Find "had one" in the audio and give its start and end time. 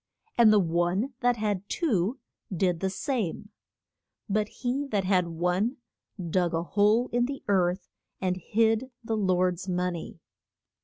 5.03-5.77